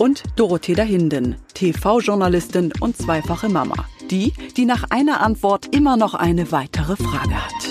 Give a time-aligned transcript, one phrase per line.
[0.00, 3.74] und Dorothea Hinden, TV-Journalistin und zweifache Mama.
[4.10, 7.69] Die, die nach einer Antwort immer noch eine weitere Frage hat.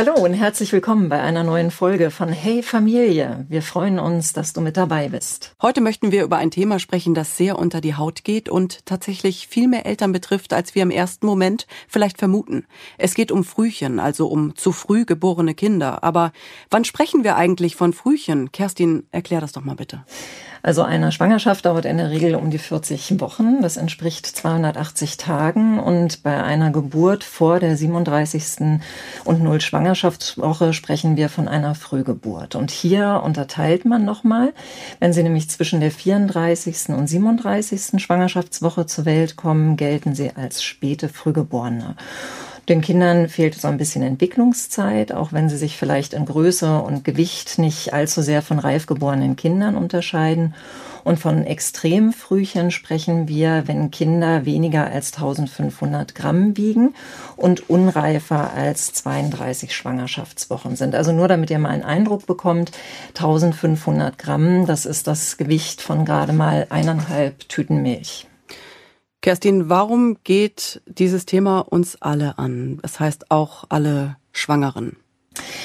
[0.00, 3.44] Hallo und herzlich willkommen bei einer neuen Folge von Hey Familie.
[3.50, 5.54] Wir freuen uns, dass du mit dabei bist.
[5.60, 9.46] Heute möchten wir über ein Thema sprechen, das sehr unter die Haut geht und tatsächlich
[9.46, 12.64] viel mehr Eltern betrifft, als wir im ersten Moment vielleicht vermuten.
[12.96, 16.02] Es geht um Frühchen, also um zu früh geborene Kinder.
[16.02, 16.32] Aber
[16.70, 18.52] wann sprechen wir eigentlich von Frühchen?
[18.52, 20.06] Kerstin, erklär das doch mal bitte.
[20.62, 23.62] Also eine Schwangerschaft dauert in der Regel um die 40 Wochen.
[23.62, 25.80] Das entspricht 280 Tagen.
[25.80, 28.80] Und bei einer Geburt vor der 37.
[29.24, 32.54] und null Schwangerschaftswoche sprechen wir von einer Frühgeburt.
[32.54, 34.52] Und hier unterteilt man nochmal,
[34.98, 36.90] wenn Sie nämlich zwischen der 34.
[36.90, 38.02] und 37.
[38.02, 41.96] Schwangerschaftswoche zur Welt kommen, gelten Sie als späte Frühgeborene.
[42.68, 47.04] Den Kindern fehlt so ein bisschen Entwicklungszeit, auch wenn sie sich vielleicht in Größe und
[47.04, 50.54] Gewicht nicht allzu sehr von reif geborenen Kindern unterscheiden.
[51.02, 56.94] Und von Extremfrühchen sprechen wir, wenn Kinder weniger als 1500 Gramm wiegen
[57.36, 60.94] und unreifer als 32 Schwangerschaftswochen sind.
[60.94, 62.72] Also nur damit ihr mal einen Eindruck bekommt,
[63.16, 68.29] 1500 Gramm, das ist das Gewicht von gerade mal eineinhalb Tüten Milch.
[69.22, 72.78] Kerstin, warum geht dieses Thema uns alle an?
[72.80, 74.96] Das heißt auch alle Schwangeren.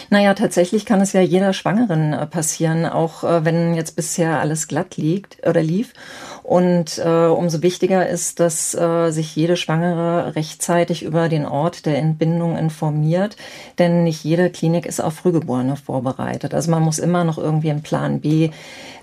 [0.09, 4.67] Naja, tatsächlich kann es ja jeder Schwangeren äh, passieren, auch äh, wenn jetzt bisher alles
[4.67, 5.93] glatt liegt oder lief.
[6.43, 11.97] Und äh, umso wichtiger ist, dass äh, sich jede Schwangere rechtzeitig über den Ort der
[11.97, 13.35] Entbindung informiert,
[13.79, 16.53] denn nicht jede Klinik ist auf Frühgeborene vorbereitet.
[16.53, 18.51] Also man muss immer noch irgendwie einen Plan B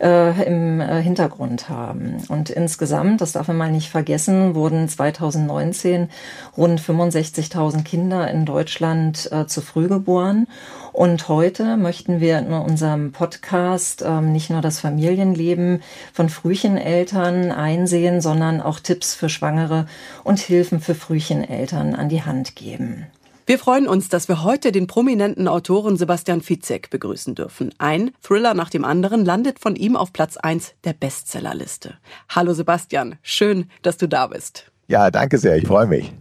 [0.00, 2.18] äh, im äh, Hintergrund haben.
[2.28, 6.10] Und insgesamt, das darf man mal nicht vergessen, wurden 2019
[6.56, 10.46] rund 65.000 Kinder in Deutschland äh, zu früh geboren.
[10.92, 18.20] Und heute möchten wir in unserem Podcast ähm, nicht nur das Familienleben von Frühcheneltern einsehen,
[18.20, 19.86] sondern auch Tipps für Schwangere
[20.22, 23.06] und Hilfen für Frühcheneltern an die Hand geben.
[23.44, 27.74] Wir freuen uns, dass wir heute den prominenten Autoren Sebastian Fizek begrüßen dürfen.
[27.78, 31.94] Ein Thriller nach dem anderen landet von ihm auf Platz 1 der Bestsellerliste.
[32.28, 34.70] Hallo Sebastian, schön, dass du da bist.
[34.86, 36.12] Ja, danke sehr, ich freue mich.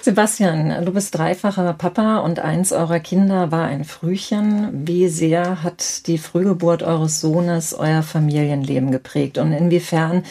[0.00, 4.86] Sebastian, du bist dreifacher Papa und eins eurer Kinder war ein Frühchen.
[4.86, 10.22] Wie sehr hat die Frühgeburt eures Sohnes euer Familienleben geprägt und inwiefern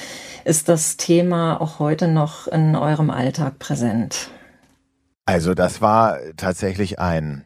[0.45, 4.29] ist das Thema auch heute noch in eurem Alltag präsent?
[5.25, 7.43] Also das war tatsächlich ein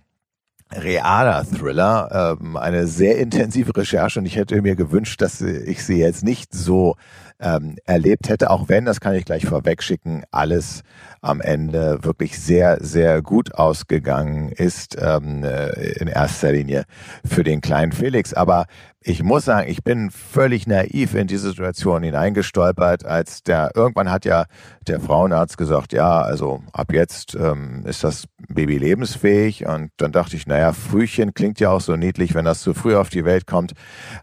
[0.72, 5.98] realer Thriller, ähm, eine sehr intensive Recherche und ich hätte mir gewünscht, dass ich sie
[5.98, 6.96] jetzt nicht so
[7.40, 10.84] ähm, erlebt hätte, auch wenn, das kann ich gleich vorwegschicken, alles
[11.22, 16.86] am Ende wirklich sehr, sehr gut ausgegangen ist, ähm, äh, in erster Linie
[17.24, 18.34] für den kleinen Felix.
[18.34, 18.66] Aber
[19.04, 24.26] ich muss sagen, ich bin völlig naiv in diese Situation hineingestolpert, als der, irgendwann hat
[24.26, 24.46] ja
[24.88, 29.68] der Frauenarzt gesagt, ja, also ab jetzt ähm, ist das Baby lebensfähig.
[29.68, 32.96] Und dann dachte ich, naja, Frühchen klingt ja auch so niedlich, wenn das zu früh
[32.96, 33.74] auf die Welt kommt.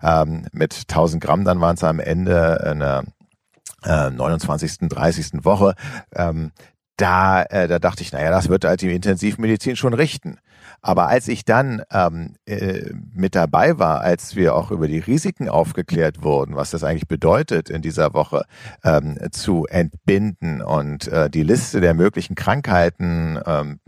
[0.03, 3.05] Ähm, mit 1000 Gramm, dann waren es am Ende eine
[3.85, 5.45] äh, 29., 30.
[5.45, 5.75] Woche.
[6.15, 6.53] Ähm,
[6.99, 10.39] da, äh, da dachte ich, naja, das wird halt die Intensivmedizin schon richten.
[10.81, 15.49] Aber als ich dann ähm, äh, mit dabei war, als wir auch über die Risiken
[15.49, 18.45] aufgeklärt wurden, was das eigentlich bedeutet, in dieser Woche
[18.85, 23.81] ähm, zu entbinden und äh, die Liste der möglichen Krankheiten ähm,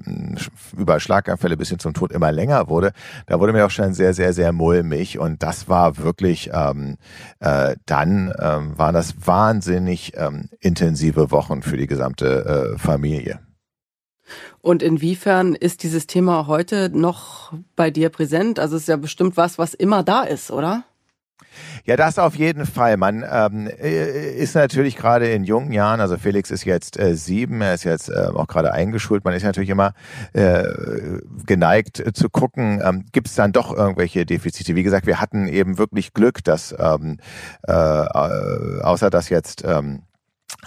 [0.76, 2.92] über Schlaganfälle bis hin zum Tod immer länger wurde,
[3.26, 5.18] da wurde mir auch schon sehr, sehr, sehr mulmig.
[5.18, 6.96] Und das war wirklich, ähm,
[7.38, 13.38] äh, dann ähm, waren das wahnsinnig ähm, intensive Wochen für die gesamte äh, Familie.
[14.60, 18.58] Und inwiefern ist dieses Thema heute noch bei dir präsent?
[18.58, 20.84] Also es ist ja bestimmt was, was immer da ist, oder?
[21.84, 22.96] Ja, das auf jeden Fall.
[22.96, 27.60] Man ähm, äh, ist natürlich gerade in jungen Jahren, also Felix ist jetzt äh, sieben,
[27.60, 29.92] er ist jetzt äh, auch gerade eingeschult, man ist natürlich immer
[30.32, 30.64] äh,
[31.46, 34.76] geneigt äh, zu gucken, ähm, gibt es dann doch irgendwelche Defizite.
[34.76, 37.18] Wie gesagt, wir hatten eben wirklich Glück, dass ähm,
[37.66, 40.02] äh, außer dass jetzt ähm,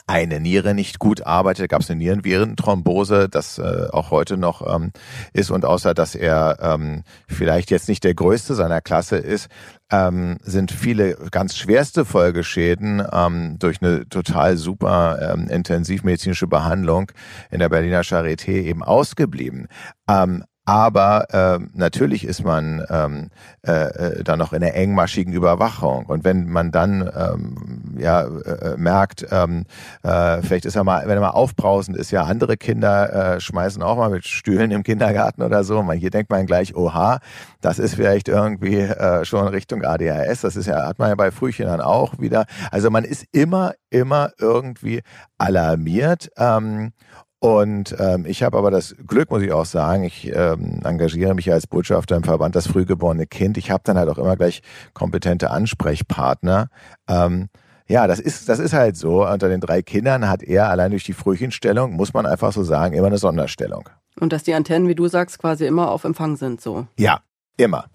[0.07, 4.91] eine Niere nicht gut arbeitet, gab es eine Nierenvirenthrombose, das äh, auch heute noch ähm,
[5.33, 9.49] ist und außer dass er ähm, vielleicht jetzt nicht der größte seiner Klasse ist,
[9.91, 17.11] ähm, sind viele ganz schwerste Folgeschäden ähm, durch eine total super ähm, intensivmedizinische Behandlung
[17.51, 19.67] in der Berliner Charité eben ausgeblieben.
[20.09, 23.29] Ähm, aber äh, natürlich ist man ähm,
[23.67, 26.05] äh, äh, dann noch in einer engmaschigen Überwachung.
[26.05, 29.65] Und wenn man dann ähm, ja äh, merkt, ähm,
[30.03, 33.83] äh, vielleicht ist er mal, wenn er mal aufbrausend ist, ja andere Kinder äh, schmeißen
[33.83, 35.83] auch mal mit Stühlen im Kindergarten oder so.
[35.83, 37.19] Man, hier denkt man gleich, oha,
[37.61, 40.41] das ist vielleicht irgendwie äh, schon Richtung ADHS.
[40.41, 42.45] Das ist ja hat man ja bei Frühchen dann auch wieder.
[42.71, 45.01] Also man ist immer immer irgendwie
[45.37, 46.31] alarmiert.
[46.37, 46.93] Ähm,
[47.43, 51.51] und ähm, ich habe aber das Glück, muss ich auch sagen, ich ähm, engagiere mich
[51.51, 53.57] als Botschafter im Verband das frühgeborene Kind.
[53.57, 54.61] Ich habe dann halt auch immer gleich
[54.93, 56.69] kompetente Ansprechpartner.
[57.09, 57.49] Ähm,
[57.85, 59.27] ja, das ist, das ist halt so.
[59.27, 62.95] Unter den drei Kindern hat er allein durch die Frühchenstellung, muss man einfach so sagen,
[62.95, 63.89] immer eine Sonderstellung.
[64.21, 66.87] Und dass die Antennen, wie du sagst, quasi immer auf Empfang sind, so.
[66.97, 67.19] Ja,
[67.57, 67.87] immer.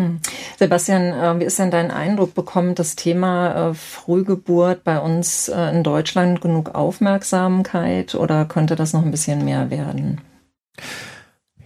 [0.00, 0.20] Hm.
[0.58, 2.34] Sebastian, äh, wie ist denn dein Eindruck?
[2.34, 8.94] Bekommt das Thema äh, Frühgeburt bei uns äh, in Deutschland genug Aufmerksamkeit oder könnte das
[8.94, 10.20] noch ein bisschen mehr werden?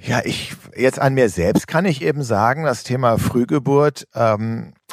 [0.01, 4.84] Ja, ich jetzt an mir selbst kann ich eben sagen, das Thema Frühgeburt ähm, äh,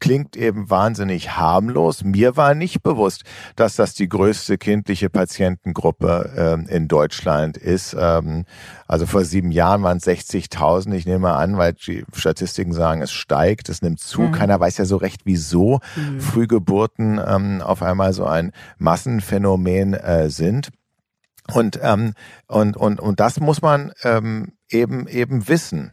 [0.00, 2.02] klingt eben wahnsinnig harmlos.
[2.02, 3.22] Mir war nicht bewusst,
[3.54, 7.96] dass das die größte kindliche Patientengruppe ähm, in Deutschland ist.
[7.98, 8.44] Ähm,
[8.88, 10.92] also vor sieben Jahren waren es 60.000.
[10.94, 14.22] Ich nehme an, weil die Statistiken sagen, es steigt, es nimmt zu.
[14.22, 14.32] Mhm.
[14.32, 16.20] Keiner weiß ja so recht, wieso mhm.
[16.20, 20.70] Frühgeburten ähm, auf einmal so ein Massenphänomen äh, sind.
[21.52, 22.14] Und, ähm,
[22.48, 25.92] und, und, und das muss man ähm, eben, eben wissen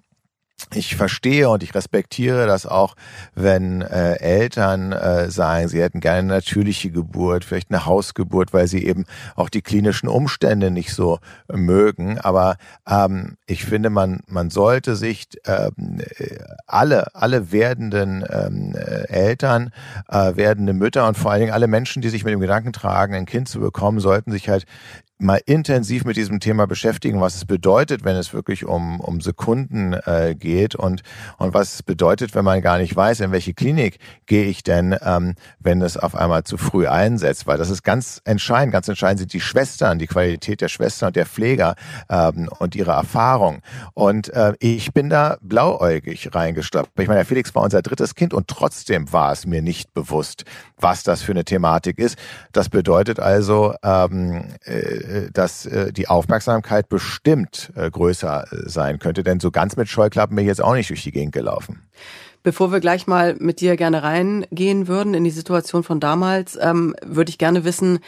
[0.74, 2.96] ich verstehe und ich respektiere das auch,
[3.36, 8.68] wenn äh, Eltern äh, sagen, sie hätten gerne eine natürliche Geburt, vielleicht eine Hausgeburt, weil
[8.68, 9.06] sie eben
[9.36, 11.20] auch die klinischen Umstände nicht so
[11.52, 12.18] mögen.
[12.20, 12.58] Aber
[12.90, 16.02] ähm, ich finde, man man sollte sich ähm,
[16.66, 18.76] alle alle werdenden ähm,
[19.08, 19.72] Eltern,
[20.10, 23.14] äh, werdende Mütter und vor allen Dingen alle Menschen, die sich mit dem Gedanken tragen,
[23.14, 24.66] ein Kind zu bekommen, sollten sich halt
[25.20, 29.94] mal intensiv mit diesem Thema beschäftigen, was es bedeutet, wenn es wirklich um, um Sekunden
[29.94, 31.02] äh, geht und,
[31.38, 33.98] und was es bedeutet, wenn man gar nicht weiß, in welche Klinik
[34.28, 37.48] gehe ich denn, ähm, wenn es auf einmal zu früh einsetzt.
[37.48, 38.74] Weil das ist ganz entscheidend.
[38.74, 41.76] Ganz entscheidend sind die Schwestern, die Qualität der Schwestern und der Pfleger
[42.10, 43.62] ähm, und ihre Erfahrung.
[43.94, 46.92] Und äh, ich bin da blauäugig reingestoppt.
[47.00, 50.44] Ich meine, Felix war unser drittes Kind und trotzdem war es mir nicht bewusst,
[50.80, 52.18] was das für eine Thematik ist.
[52.52, 59.24] Das bedeutet also, ähm, äh, äh, dass äh, die Aufmerksamkeit bestimmt äh, größer sein könnte.
[59.24, 61.82] Denn so ganz mit Scheuklappen bin ich jetzt auch nicht durch die Gegend gelaufen.
[62.44, 66.96] Bevor wir gleich mal mit dir gerne reingehen würden in die Situation von damals, ähm,
[67.04, 68.00] würde ich gerne wissen,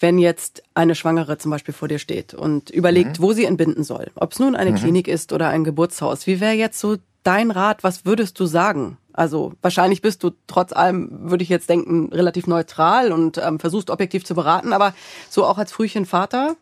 [0.00, 3.22] wenn jetzt eine Schwangere zum Beispiel vor dir steht und überlegt, mhm.
[3.22, 4.76] wo sie entbinden soll, ob es nun eine mhm.
[4.76, 7.84] Klinik ist oder ein Geburtshaus, wie wäre jetzt so dein Rat?
[7.84, 8.96] Was würdest du sagen?
[9.20, 13.90] Also wahrscheinlich bist du trotz allem, würde ich jetzt denken, relativ neutral und ähm, versuchst
[13.90, 14.94] objektiv zu beraten, aber
[15.28, 16.56] so auch als Frühchen Vater?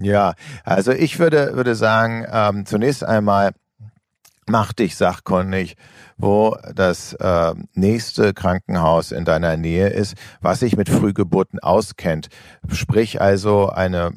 [0.00, 0.34] Ja,
[0.64, 3.52] also ich würde, würde sagen, ähm, zunächst einmal
[4.48, 5.76] mach dich sachkundig,
[6.16, 12.28] wo das äh, nächste Krankenhaus in deiner Nähe ist, was sich mit Frühgeburten auskennt.
[12.72, 14.10] Sprich also eine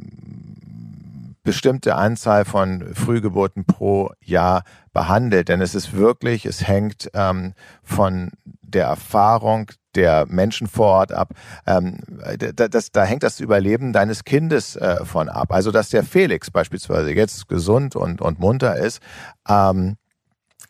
[1.43, 4.63] bestimmte Anzahl von Frühgeburten pro Jahr
[4.93, 5.49] behandelt.
[5.49, 8.31] Denn es ist wirklich, es hängt ähm, von
[8.61, 11.33] der Erfahrung der Menschen vor Ort ab.
[11.67, 11.99] Ähm,
[12.55, 15.51] da, das, da hängt das Überleben deines Kindes äh, von ab.
[15.51, 19.01] Also dass der Felix beispielsweise jetzt gesund und, und munter ist,
[19.47, 19.97] ähm,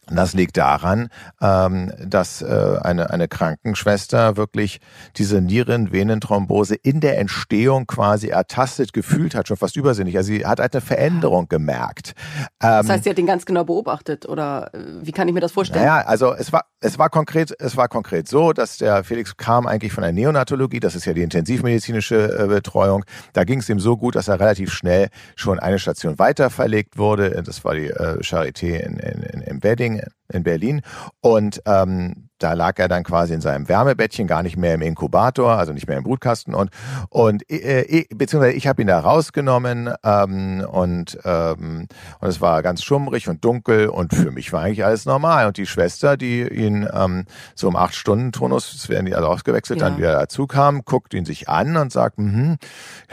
[0.07, 1.07] das liegt daran,
[1.41, 4.79] ähm, dass äh, eine, eine Krankenschwester wirklich
[5.15, 10.17] diese Nierenvenenthrombose in der Entstehung quasi ertastet, gefühlt hat, schon fast übersinnig.
[10.17, 12.13] Also sie hat eine Veränderung gemerkt.
[12.59, 15.53] das heißt, sie hat ihn ganz genau beobachtet oder äh, wie kann ich mir das
[15.53, 15.85] vorstellen?
[15.85, 19.37] Ja, naja, also es war, es war konkret, es war konkret so, dass der Felix
[19.37, 23.05] kam eigentlich von der Neonatologie, das ist ja die intensivmedizinische äh, Betreuung.
[23.31, 26.97] Da ging es ihm so gut, dass er relativ schnell schon eine Station weiter verlegt
[26.97, 27.41] wurde.
[27.43, 30.81] Das war die Charité in, in, in, in Wedding in Berlin.
[31.21, 35.51] Und ähm, da lag er dann quasi in seinem Wärmebettchen, gar nicht mehr im Inkubator,
[35.51, 36.71] also nicht mehr im Brutkasten und
[37.09, 41.87] und äh, beziehungsweise ich habe ihn da rausgenommen ähm, und ähm,
[42.19, 45.55] und es war ganz schummrig und dunkel und für mich war eigentlich alles normal und
[45.55, 49.79] die Schwester, die ihn ähm, so um acht Stunden Tonus, es werden die alle ausgewechselt,
[49.79, 49.87] ja.
[49.87, 52.57] dann wieder dazu kam, guckt ihn sich an und sagt, mh,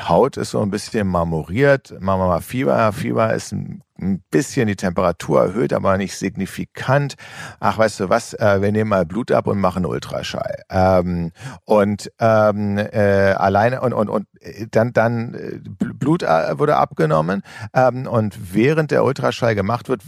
[0.08, 5.42] Haut ist so ein bisschen marmoriert, mal Fieber, Fieber ist ein ein bisschen die Temperatur
[5.42, 7.14] erhöht, aber nicht signifikant.
[7.61, 10.62] Ach, weißt du was, äh, wir nehmen mal Blut ab und machen Ultraschall.
[10.71, 11.33] Ähm,
[11.64, 15.61] und ähm, äh, alleine und, und, und äh, dann, dann äh,
[15.95, 17.42] Blut äh, wurde abgenommen
[17.75, 20.02] ähm, und während der Ultraschall gemacht wird,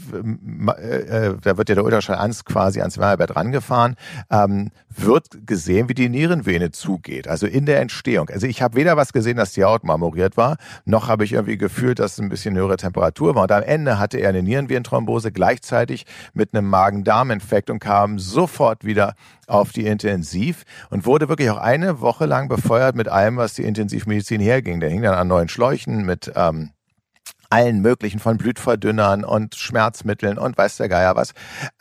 [0.78, 3.96] äh, da wird ja der Ultraschall ans quasi ans Wärmebett rangefahren,
[4.30, 8.28] ähm, wird gesehen, wie die Nierenvene zugeht, also in der Entstehung.
[8.28, 11.58] Also ich habe weder was gesehen, dass die Haut marmoriert war, noch habe ich irgendwie
[11.58, 13.42] gefühlt, dass es ein bisschen höhere Temperatur war.
[13.42, 19.14] Und am Ende hatte er eine Nierenvenenthrombose gleichzeitig mit einem Magen-Darm-Infekt und kam sofort wieder
[19.46, 23.64] auf die Intensiv und wurde wirklich auch eine Woche lang befeuert mit allem, was die
[23.64, 24.80] Intensivmedizin herging.
[24.80, 26.70] Der hing dann an neuen Schläuchen mit ähm,
[27.52, 31.32] allen möglichen von Blütverdünnern und Schmerzmitteln und weiß der Geier was.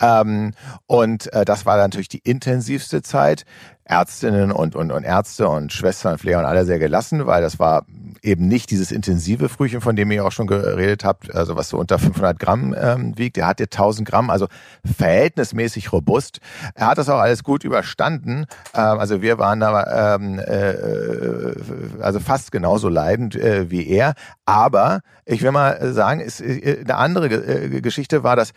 [0.02, 0.54] Ähm,
[0.86, 3.46] und äh, das war natürlich die intensivste Zeit.
[3.84, 7.86] Ärztinnen und, und, und Ärzte und Schwestern Pfleger und alle sehr gelassen, weil das war
[8.22, 11.78] eben nicht dieses intensive Frühchen, von dem ihr auch schon geredet habt, also was so
[11.78, 13.38] unter 500 Gramm ähm, wiegt.
[13.38, 14.48] Er hatte 1000 Gramm, also
[14.86, 16.40] verhältnismäßig robust.
[16.76, 18.46] Er hat das auch alles gut überstanden.
[18.76, 24.14] Ähm, also wir waren da ähm, äh, also fast genauso leidend äh, wie er.
[24.46, 28.52] Aber ich will mal sagen, ist, äh, eine andere äh, Geschichte war, dass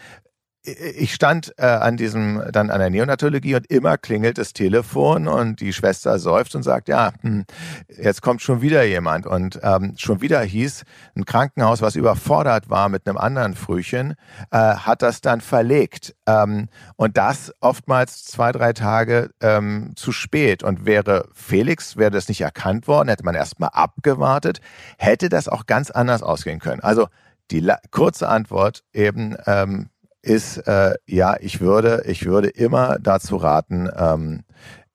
[0.67, 5.61] ich stand äh, an diesem, dann an der Neonatologie und immer klingelt das Telefon und
[5.61, 7.45] die Schwester seufzt und sagt, ja, hm,
[7.89, 9.27] jetzt kommt schon wieder jemand.
[9.27, 10.85] Und ähm, schon wieder hieß,
[11.17, 14.15] ein Krankenhaus, was überfordert war mit einem anderen Frühchen,
[14.51, 16.17] äh, hat das dann verlegt.
[16.27, 20.63] Ähm, und das oftmals zwei, drei Tage ähm, zu spät.
[20.63, 24.61] Und wäre Felix, wäre das nicht erkannt worden, hätte man erstmal abgewartet,
[24.97, 26.81] hätte das auch ganz anders ausgehen können.
[26.81, 27.09] Also
[27.51, 29.91] die kurze Antwort eben, ähm,
[30.25, 34.43] ist, äh, ja, ich würde, ich würde immer dazu raten, ähm,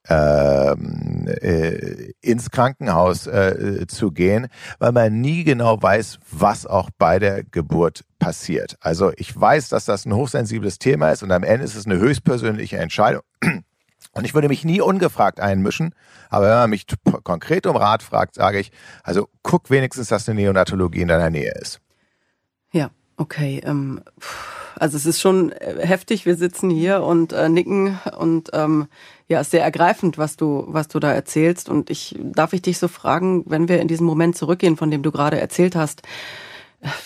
[0.09, 4.47] ähm, äh, ins Krankenhaus äh, zu gehen,
[4.79, 8.75] weil man nie genau weiß, was auch bei der Geburt passiert.
[8.81, 11.99] Also ich weiß, dass das ein hochsensibles Thema ist und am Ende ist es eine
[11.99, 13.21] höchstpersönliche Entscheidung.
[14.13, 15.93] Und ich würde mich nie ungefragt einmischen,
[16.29, 16.87] aber wenn man mich
[17.23, 18.71] konkret um Rat fragt, sage ich,
[19.03, 21.79] also guck wenigstens, dass eine Neonatologie in deiner Nähe ist.
[22.71, 23.61] Ja, okay.
[23.63, 24.01] Ähm,
[24.79, 26.25] also es ist schon äh, heftig.
[26.25, 28.87] Wir sitzen hier und äh, nicken und ähm,
[29.27, 31.69] ja, ist sehr ergreifend, was du, was du da erzählst.
[31.69, 35.03] Und ich darf ich dich so fragen, wenn wir in diesen Moment zurückgehen, von dem
[35.03, 36.01] du gerade erzählt hast.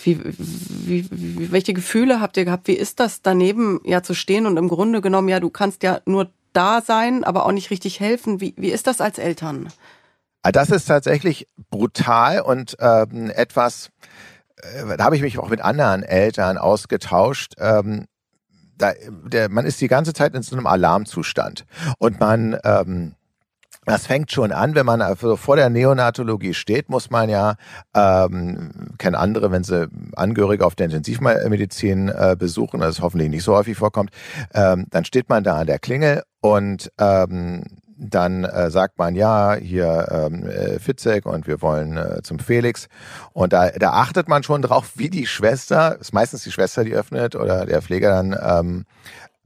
[0.04, 2.68] Wie, wie, wie, welche Gefühle habt ihr gehabt?
[2.68, 6.00] Wie ist das daneben ja zu stehen und im Grunde genommen ja, du kannst ja
[6.06, 8.40] nur da sein, aber auch nicht richtig helfen.
[8.40, 9.68] Wie, wie ist das als Eltern?
[10.42, 13.90] Ah, das ist tatsächlich brutal und ähm, etwas,
[14.96, 17.54] da habe ich mich auch mit anderen Eltern ausgetauscht.
[17.58, 18.06] Ähm,
[18.76, 18.92] da,
[19.26, 21.64] der, man ist die ganze Zeit in so einem Alarmzustand
[21.98, 23.14] und man ähm,
[23.86, 27.56] das fängt schon an, wenn man also vor der Neonatologie steht, muss man ja,
[27.94, 33.54] ähm, kennen andere, wenn sie Angehörige auf der Intensivmedizin äh, besuchen, das hoffentlich nicht so
[33.54, 34.10] häufig vorkommt,
[34.54, 37.64] ähm, dann steht man da an der Klingel und ähm,
[37.96, 42.88] dann äh, sagt man ja hier ähm, äh, Fitzek und wir wollen äh, zum Felix.
[43.32, 46.94] Und da, da achtet man schon drauf, wie die Schwester, ist meistens die Schwester, die
[46.94, 48.84] öffnet oder der Pfleger dann ähm,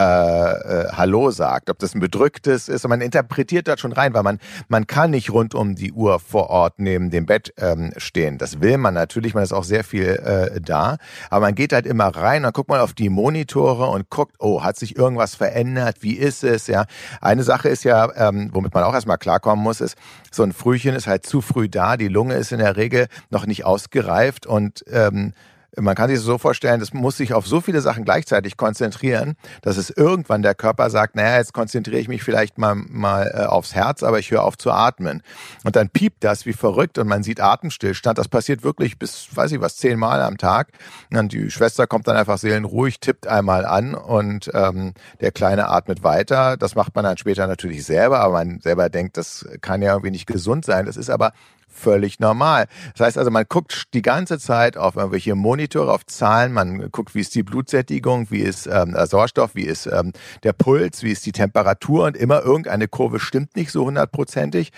[0.01, 2.85] äh, äh, Hallo sagt, ob das ein bedrücktes ist.
[2.85, 4.39] Und man interpretiert das schon rein, weil man,
[4.69, 8.39] man kann nicht rund um die Uhr vor Ort neben dem Bett ähm, stehen.
[8.39, 10.99] Das will man natürlich, man ist auch sehr viel äh, da.
[11.31, 14.63] Aber man geht halt immer rein, dann guckt man auf die Monitore und guckt, oh,
[14.63, 15.97] hat sich irgendwas verändert?
[16.01, 16.69] Wie ist es?
[16.69, 16.87] Ja,
[17.21, 19.97] eine Sache ist ja, ähm, womit man auch erstmal klarkommen muss, ist,
[20.31, 21.97] so ein Frühchen ist halt zu früh da.
[21.97, 25.33] Die Lunge ist in der Regel noch nicht ausgereift und ähm,
[25.77, 29.77] man kann sich so vorstellen, das muss sich auf so viele Sachen gleichzeitig konzentrieren, dass
[29.77, 33.75] es irgendwann der Körper sagt, naja, jetzt konzentriere ich mich vielleicht mal, mal äh, aufs
[33.75, 35.23] Herz, aber ich höre auf zu atmen.
[35.65, 38.19] Und dann piept das wie verrückt und man sieht Atemstillstand.
[38.19, 40.69] Das passiert wirklich bis, weiß ich was, zehnmal am Tag.
[41.13, 46.03] Und die Schwester kommt dann einfach seelenruhig, tippt einmal an und ähm, der Kleine atmet
[46.03, 46.57] weiter.
[46.57, 50.13] Das macht man dann später natürlich selber, aber man selber denkt, das kann ja irgendwie
[50.13, 50.87] nicht gesund sein.
[50.87, 51.33] Das ist aber
[51.69, 52.67] völlig normal.
[52.97, 57.15] Das heißt also, man guckt die ganze Zeit auf irgendwelche Monitore, auf Zahlen, man guckt,
[57.15, 61.13] wie ist die Blutsättigung, wie ist ähm, der Sauerstoff, wie ist ähm, der Puls, wie
[61.13, 64.73] ist die Temperatur und immer irgendeine Kurve stimmt nicht so hundertprozentig.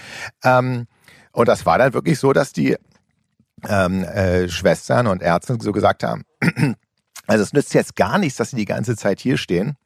[0.45, 0.87] Ähm,
[1.33, 2.77] und das war dann wirklich so, dass die
[3.69, 6.25] ähm, äh, Schwestern und Ärzte so gesagt haben,
[7.27, 9.77] also es nützt jetzt gar nichts, dass sie die ganze Zeit hier stehen.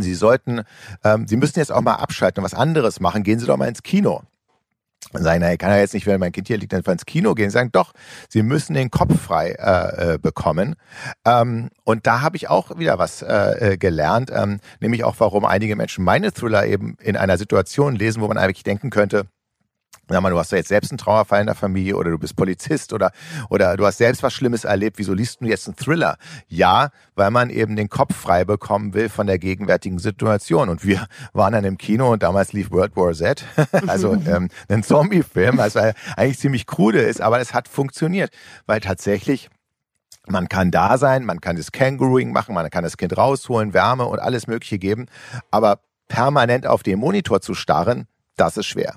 [0.00, 0.62] Sie sollten,
[1.02, 3.24] ähm, Sie müssen jetzt auch mal abschalten und was anderes machen.
[3.24, 4.22] Gehen Sie doch mal ins Kino.
[5.12, 7.50] Sagen, naja, kann ja jetzt nicht, wenn mein Kind hier liegt, einfach ins Kino gehen.
[7.50, 7.92] Sagen, doch,
[8.28, 10.76] sie müssen den Kopf frei äh, äh, bekommen.
[11.26, 15.44] Ähm, und da habe ich auch wieder was äh, äh, gelernt, ähm, nämlich auch, warum
[15.44, 19.26] einige Menschen meine Thriller eben in einer Situation lesen, wo man eigentlich denken könnte,
[20.08, 22.34] Sag mal, du hast ja jetzt selbst einen Trauerfall in der Familie oder du bist
[22.34, 23.12] Polizist oder,
[23.50, 24.98] oder du hast selbst was Schlimmes erlebt.
[24.98, 26.16] Wieso liest du jetzt einen Thriller?
[26.48, 30.68] Ja, weil man eben den Kopf frei bekommen will von der gegenwärtigen Situation.
[30.68, 33.44] Und wir waren dann im Kino und damals lief World War Z,
[33.86, 38.30] also ähm, ein Zombie-Film, was eigentlich ziemlich krude ist, aber es hat funktioniert,
[38.66, 39.48] weil tatsächlich
[40.26, 44.06] man kann da sein, man kann das Kangarooing machen, man kann das Kind rausholen, Wärme
[44.06, 45.06] und alles Mögliche geben,
[45.50, 48.06] aber permanent auf den Monitor zu starren,
[48.36, 48.96] das ist schwer.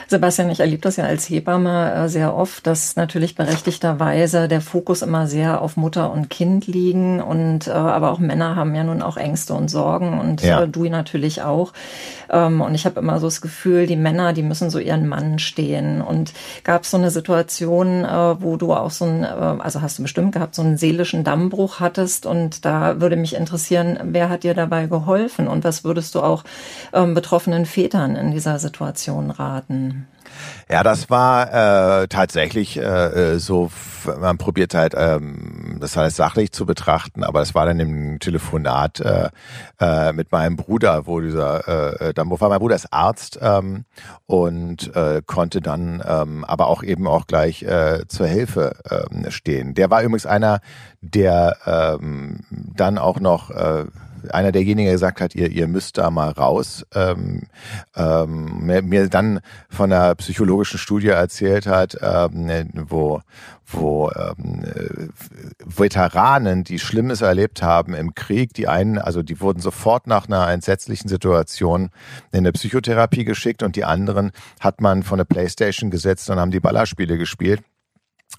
[0.11, 5.01] Sebastian, ich erlebe das ja als Hebamme äh, sehr oft, dass natürlich berechtigterweise der Fokus
[5.01, 9.01] immer sehr auf Mutter und Kind liegen und äh, aber auch Männer haben ja nun
[9.01, 10.61] auch Ängste und Sorgen und ja.
[10.61, 11.73] äh, du natürlich auch.
[12.29, 15.39] Ähm, und ich habe immer so das Gefühl, die Männer, die müssen so ihren Mann
[15.39, 16.01] stehen.
[16.01, 19.97] Und gab es so eine Situation, äh, wo du auch so ein, äh, also hast
[19.97, 24.43] du bestimmt gehabt, so einen seelischen Dammbruch hattest und da würde mich interessieren, wer hat
[24.43, 26.43] dir dabei geholfen und was würdest du auch
[26.93, 30.00] ähm, betroffenen Vätern in dieser Situation raten?
[30.69, 32.81] Ja, das war äh, tatsächlich äh,
[33.33, 33.69] äh, so,
[34.19, 39.01] man probiert halt, ähm, das heißt sachlich zu betrachten, aber es war dann im Telefonat
[39.01, 39.29] äh,
[39.79, 43.83] äh, mit meinem Bruder, wo dieser, äh, dann war mein Bruder ist Arzt ähm,
[44.27, 49.73] und äh, konnte dann ähm, aber auch eben auch gleich äh, zur Hilfe äh, stehen.
[49.73, 50.61] Der war übrigens einer,
[51.01, 53.85] der ähm, dann auch noch äh,
[54.29, 57.43] einer derjenigen der gesagt hat, ihr, ihr müsst da mal raus, ähm,
[57.95, 63.21] ähm, mir, mir dann von einer psychologischen Studie erzählt hat, ähm, wo,
[63.67, 64.63] wo ähm,
[65.65, 70.49] Veteranen, die Schlimmes erlebt haben im Krieg, die einen, also die wurden sofort nach einer
[70.49, 71.89] entsetzlichen Situation
[72.31, 76.51] in eine Psychotherapie geschickt und die anderen hat man von der Playstation gesetzt und haben
[76.51, 77.61] die Ballerspiele gespielt.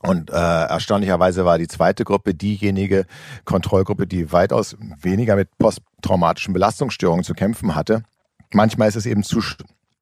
[0.01, 3.07] Und äh, erstaunlicherweise war die zweite Gruppe diejenige
[3.45, 8.03] Kontrollgruppe, die weitaus weniger mit posttraumatischen Belastungsstörungen zu kämpfen hatte.
[8.53, 9.41] Manchmal ist es eben zu,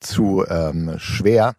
[0.00, 1.54] zu ähm, schwer,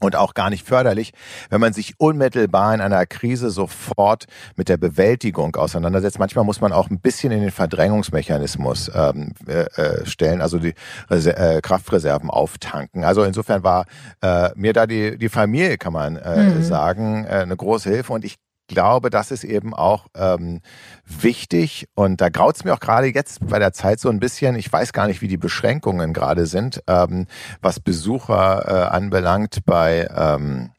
[0.00, 1.12] und auch gar nicht förderlich,
[1.50, 4.24] wenn man sich unmittelbar in einer Krise sofort
[4.56, 6.18] mit der Bewältigung auseinandersetzt.
[6.18, 10.74] Manchmal muss man auch ein bisschen in den Verdrängungsmechanismus ähm, äh, äh stellen, also die
[11.10, 13.04] Reser äh, Kraftreserven auftanken.
[13.04, 13.86] Also insofern war
[14.22, 16.62] äh, mir da die, die Familie, kann man äh, mhm.
[16.62, 18.12] sagen, äh, eine große Hilfe.
[18.12, 20.60] Und ich glaube, das ist eben auch ähm,
[21.04, 21.88] wichtig.
[21.94, 24.56] Und da graut's mir auch gerade jetzt bei der Zeit so ein bisschen.
[24.56, 27.26] Ich weiß gar nicht, wie die Beschränkungen gerade sind, ähm,
[27.60, 30.70] was Besucher äh, anbelangt bei ähm,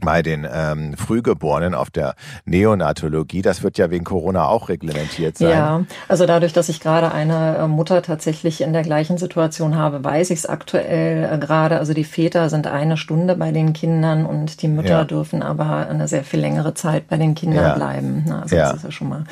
[0.00, 3.42] bei den ähm, Frühgeborenen auf der Neonatologie.
[3.42, 5.50] Das wird ja wegen Corona auch reglementiert sein.
[5.50, 10.02] Ja, also dadurch, dass ich gerade eine äh, Mutter tatsächlich in der gleichen Situation habe,
[10.02, 11.78] weiß ich es aktuell äh, gerade.
[11.78, 15.04] Also die Väter sind eine Stunde bei den Kindern und die Mütter ja.
[15.04, 17.74] dürfen aber eine sehr viel längere Zeit bei den Kindern ja.
[17.74, 18.24] bleiben.
[18.42, 18.68] Also ja.
[18.68, 19.24] das ist ja schon mal.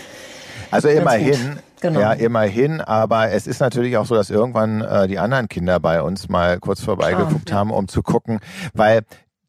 [0.70, 1.98] Also immerhin, Genau.
[1.98, 6.00] Ja, immerhin, aber es ist natürlich auch so, dass irgendwann äh, die anderen Kinder bei
[6.00, 8.38] uns mal kurz vorbeigeguckt Klar, haben, um zu gucken,
[8.72, 9.02] weil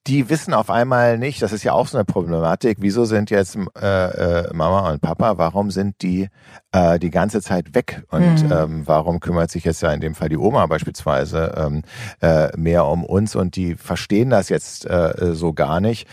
[0.07, 3.57] die wissen auf einmal nicht, das ist ja auch so eine Problematik, wieso sind jetzt
[3.79, 6.27] äh, äh, Mama und Papa, warum sind die
[6.73, 8.51] äh, die ganze Zeit weg und mhm.
[8.51, 11.83] ähm, warum kümmert sich jetzt ja in dem Fall die Oma beispielsweise ähm,
[12.21, 16.07] äh, mehr um uns und die verstehen das jetzt äh, so gar nicht.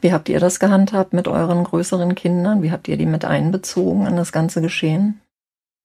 [0.00, 2.62] Wie habt ihr das gehandhabt mit euren größeren Kindern?
[2.62, 5.20] Wie habt ihr die mit einbezogen in das ganze Geschehen?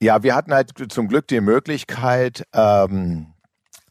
[0.02, 3.28] Ja, wir hatten halt zum Glück die Möglichkeit, ähm,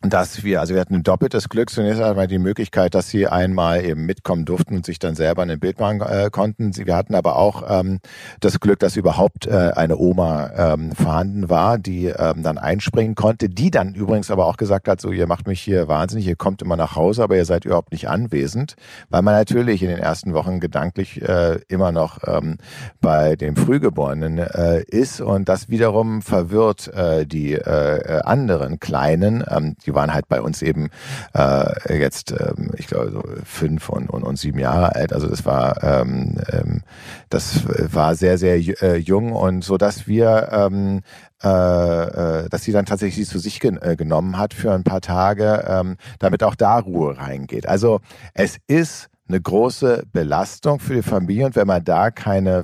[0.03, 1.69] dass wir, also wir hatten ein doppeltes Glück.
[1.69, 5.61] Zunächst einmal die Möglichkeit, dass sie einmal eben mitkommen durften und sich dann selber ein
[5.61, 6.75] Bild machen äh, konnten.
[6.75, 8.01] Wir hatten aber auch ähm,
[8.41, 13.51] das Glück, dass überhaupt äh, eine Oma ähm, vorhanden war, die ähm, dann einspringen konnte,
[13.51, 16.63] die dann übrigens aber auch gesagt hat, so ihr macht mich hier wahnsinnig, ihr kommt
[16.63, 18.77] immer nach Hause, aber ihr seid überhaupt nicht anwesend,
[19.11, 22.57] weil man natürlich in den ersten Wochen gedanklich äh, immer noch ähm,
[23.03, 29.77] bei dem Frühgeborenen äh, ist und das wiederum verwirrt äh, die äh, anderen Kleinen, ähm,
[29.85, 30.89] die die waren halt bei uns eben
[31.35, 35.13] äh, jetzt, ähm, ich glaube, so fünf und, und, und sieben Jahre alt.
[35.13, 36.83] Also das war ähm, ähm,
[37.29, 41.01] das war sehr, sehr äh, jung und so dass wir ähm,
[41.43, 45.01] äh, äh, dass sie dann tatsächlich zu sich gen äh, genommen hat für ein paar
[45.01, 47.67] Tage, ähm, damit auch da Ruhe reingeht.
[47.67, 48.01] Also
[48.35, 52.63] es ist eine große Belastung für die Familie und wenn man da keine,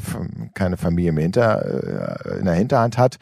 [0.55, 3.17] keine Familie im Hinter, äh, in der Hinterhand hat,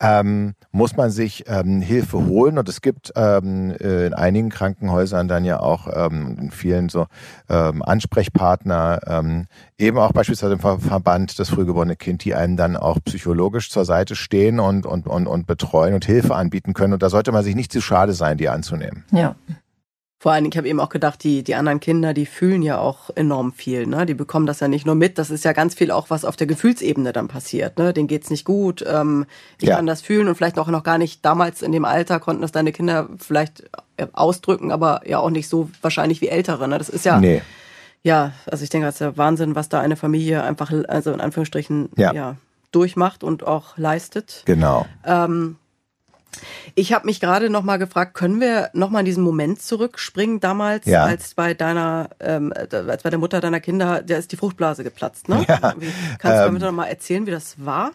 [0.00, 5.44] ähm, muss man sich ähm, Hilfe holen und es gibt ähm, in einigen Krankenhäusern dann
[5.44, 7.06] ja auch ähm, in vielen so
[7.48, 9.46] ähm, Ansprechpartner, ähm,
[9.78, 14.16] eben auch beispielsweise im Verband das frühgeborene Kind, die einem dann auch psychologisch zur Seite
[14.16, 17.54] stehen und, und, und, und betreuen und Hilfe anbieten können und da sollte man sich
[17.54, 19.04] nicht zu schade sein, die anzunehmen.
[19.12, 19.36] Ja.
[20.18, 22.78] Vor allen Dingen, ich habe eben auch gedacht, die, die anderen Kinder, die fühlen ja
[22.78, 23.86] auch enorm viel.
[23.86, 24.06] Ne?
[24.06, 26.36] Die bekommen das ja nicht nur mit, das ist ja ganz viel auch, was auf
[26.36, 27.78] der Gefühlsebene dann passiert.
[27.78, 27.92] Ne?
[27.92, 29.26] Denen geht's nicht gut, ähm,
[29.60, 29.76] ich ja.
[29.76, 32.50] kann das fühlen und vielleicht auch noch gar nicht damals in dem Alter konnten das
[32.50, 33.64] deine Kinder vielleicht
[33.98, 36.66] äh, ausdrücken, aber ja auch nicht so wahrscheinlich wie Ältere.
[36.66, 36.78] Ne?
[36.78, 37.42] Das ist ja, nee.
[38.02, 41.20] ja, also ich denke, das ist ja Wahnsinn, was da eine Familie einfach, also in
[41.20, 42.36] Anführungsstrichen, ja, ja
[42.72, 44.42] durchmacht und auch leistet.
[44.44, 44.86] Genau.
[45.04, 45.56] Ähm,
[46.74, 50.40] ich habe mich gerade noch mal gefragt, können wir noch mal in diesen Moment zurückspringen
[50.40, 51.04] damals, ja.
[51.04, 55.28] als bei deiner, ähm, als bei der Mutter deiner Kinder, der ist die Fruchtblase geplatzt,
[55.28, 55.44] ne?
[55.48, 55.74] Ja.
[56.18, 57.92] Kannst du ähm, noch mal erzählen, wie das war?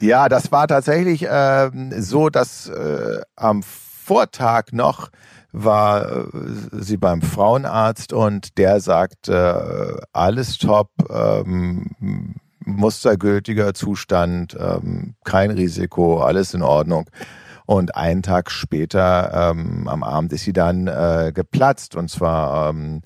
[0.00, 5.10] Ja, das war tatsächlich ähm, so, dass äh, am Vortag noch
[5.52, 6.26] war äh,
[6.72, 11.90] sie beim Frauenarzt und der sagte, äh, alles top, ähm,
[12.64, 17.08] mustergültiger Zustand, ähm, kein Risiko, alles in Ordnung.
[17.66, 23.00] Und einen Tag später, ähm, am Abend, ist sie dann äh, geplatzt und zwar ähm,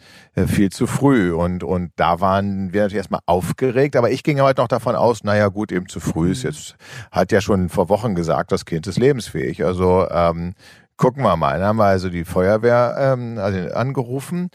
[0.46, 1.32] viel zu früh.
[1.32, 5.22] Und, und da waren wir natürlich erstmal aufgeregt, aber ich ging halt noch davon aus,
[5.22, 6.76] naja gut, eben zu früh ist jetzt,
[7.12, 9.64] hat ja schon vor Wochen gesagt, das Kind ist lebensfähig.
[9.64, 10.54] Also ähm,
[10.96, 11.58] gucken wir mal.
[11.58, 14.50] Dann haben wir also die Feuerwehr ähm, also angerufen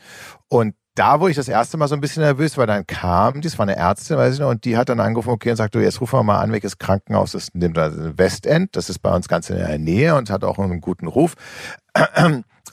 [0.50, 3.58] und da wurde ich das erste Mal so ein bisschen nervös, weil dann kam, das
[3.58, 5.80] war eine Ärztin, weiß ich noch, und die hat dann angerufen, okay, und sagt, du,
[5.80, 7.56] jetzt rufen wir mal an, welches Krankenhaus ist.
[7.56, 10.82] Nimmt also Westend, das ist bei uns ganz in der Nähe und hat auch einen
[10.82, 11.34] guten Ruf.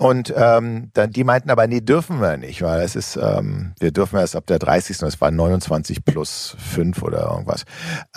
[0.01, 3.93] Und ähm, dann, die meinten aber, nee, dürfen wir nicht, weil es ist, ähm, wir
[3.93, 4.97] dürfen erst ab der 30.
[4.97, 7.65] Das war 29 plus 5 oder irgendwas.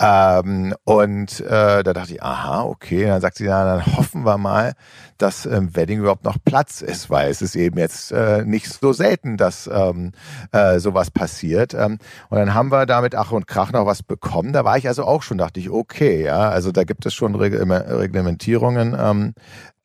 [0.00, 3.04] Ähm, und äh, da dachte ich, aha, okay.
[3.04, 4.72] Und dann sagt sie, ja, dann hoffen wir mal,
[5.18, 8.94] dass im Wedding überhaupt noch Platz ist, weil es ist eben jetzt äh, nicht so
[8.94, 10.12] selten, dass ähm,
[10.52, 11.74] äh, sowas passiert.
[11.74, 11.98] Ähm,
[12.30, 14.54] und dann haben wir damit Ach und Krach noch was bekommen.
[14.54, 17.34] Da war ich also auch schon, dachte ich, okay, ja, also da gibt es schon
[17.34, 18.96] Reglementierungen.
[18.98, 19.34] Ähm,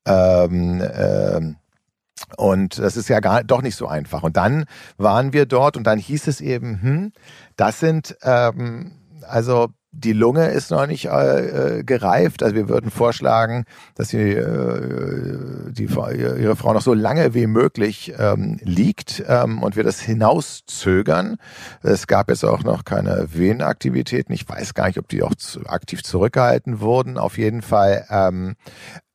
[0.05, 1.57] ähm, ähm,
[2.37, 4.23] und das ist ja gar doch nicht so einfach.
[4.23, 4.65] Und dann
[4.97, 7.11] waren wir dort und dann hieß es eben, hm,
[7.55, 8.91] das sind ähm,
[9.27, 12.43] also die Lunge ist noch nicht äh, äh, gereift.
[12.43, 18.13] Also wir würden vorschlagen, dass sie, äh, die, ihre Frau noch so lange wie möglich
[18.19, 21.37] ähm, liegt ähm, und wir das hinauszögern.
[21.81, 24.33] Es gab jetzt auch noch keine Venenaktivitäten.
[24.33, 27.17] Ich weiß gar nicht, ob die auch zu, aktiv zurückgehalten wurden.
[27.17, 28.55] Auf jeden Fall ähm,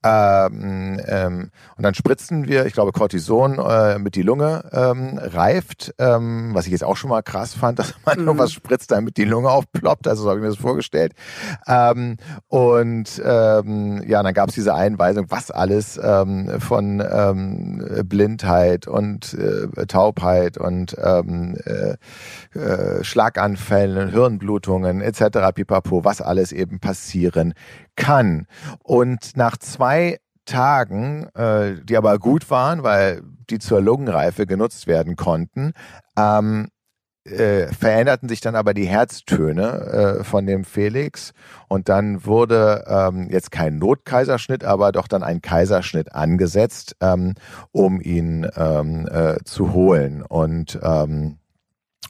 [0.05, 5.95] ähm, ähm, und dann spritzen wir, ich glaube, Cortison äh, mit die Lunge ähm, reift,
[5.99, 8.27] ähm, was ich jetzt auch schon mal krass fand, dass man mhm.
[8.27, 10.07] irgendwas spritzt, damit die Lunge aufploppt.
[10.07, 11.15] Also so habe ich mir das vorgestellt.
[11.67, 17.03] Ähm, und ja, dann gab es diese Einweisung, was alles von
[18.05, 21.97] Blindheit und äh, Taubheit und äh,
[22.55, 25.53] äh, Schlaganfällen, Hirnblutungen etc.
[25.55, 27.55] pipapo, was alles eben passieren
[27.97, 28.47] kann.
[28.83, 35.17] Und nach zwei Tagen, äh, die aber gut waren, weil die zur Lungenreife genutzt werden
[35.17, 35.73] konnten,
[36.17, 36.69] ähm,
[37.25, 41.33] äh, veränderten sich dann aber die Herztöne äh, von dem Felix
[41.69, 47.35] und dann wurde ähm, jetzt kein Notkaiserschnitt, aber doch dann ein Kaiserschnitt angesetzt, ähm,
[47.73, 51.39] um ihn ähm, äh, zu holen und ähm,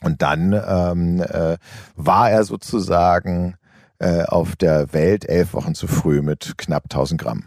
[0.02, 1.56] und dann ähm, äh,
[1.94, 3.54] war er sozusagen
[3.98, 7.44] äh, auf der Welt elf Wochen zu früh mit knapp 1000 Gramm.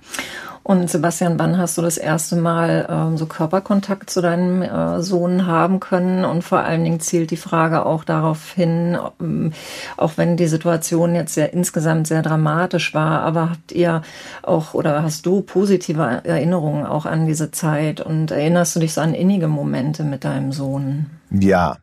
[0.67, 5.47] Und Sebastian, wann hast du das erste Mal ähm, so Körperkontakt zu deinem äh, Sohn
[5.47, 6.25] haben können?
[6.25, 9.53] Und vor allen Dingen zielt die Frage auch darauf hin, ähm,
[9.95, 14.01] auch wenn die Situation jetzt ja insgesamt sehr dramatisch war, aber habt ihr
[14.43, 18.99] auch oder hast du positive Erinnerungen auch an diese Zeit und erinnerst du dich so
[18.99, 21.05] an innige Momente mit deinem Sohn?
[21.31, 21.77] Ja,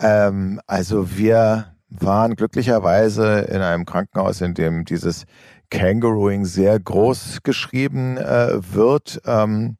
[0.00, 5.24] ähm, also wir waren glücklicherweise in einem Krankenhaus, in dem dieses
[5.70, 9.20] Kangarooing sehr groß geschrieben äh, wird.
[9.26, 9.76] Ähm,